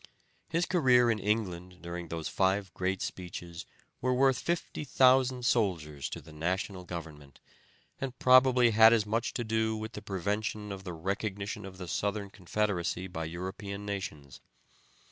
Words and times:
His 0.49 0.65
career 0.65 1.11
in 1.11 1.19
England 1.19 1.83
during 1.83 2.07
those 2.07 2.27
five 2.27 2.73
great 2.73 3.03
speeches 3.03 3.67
were 4.01 4.15
worth 4.15 4.39
50,000 4.39 5.45
soldiers 5.45 6.09
to 6.09 6.19
the 6.19 6.33
National 6.33 6.85
government, 6.85 7.39
and 7.99 8.17
probably 8.17 8.71
had 8.71 9.05
much 9.05 9.31
to 9.35 9.43
do 9.43 9.77
with 9.77 9.91
the 9.91 10.01
prevention 10.01 10.71
of 10.71 10.85
the 10.85 10.93
recognition 10.93 11.65
of 11.67 11.77
the 11.77 11.87
Southern 11.87 12.31
Confederacy 12.31 13.05
by 13.05 13.25
European 13.25 13.85
nations. 13.85 14.41